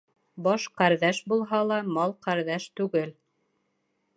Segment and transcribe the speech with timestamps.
[0.45, 3.13] Баш ҡәрҙәш булһа ла, мал ҡәрҙәш түгел.